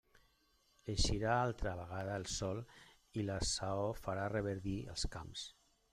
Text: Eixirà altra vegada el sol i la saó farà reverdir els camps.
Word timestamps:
Eixirà 0.93 1.35
altra 1.41 1.75
vegada 1.81 2.17
el 2.21 2.25
sol 2.37 2.63
i 3.21 3.27
la 3.29 3.39
saó 3.53 3.87
farà 4.07 4.25
reverdir 4.37 4.77
els 4.95 5.07
camps. 5.19 5.45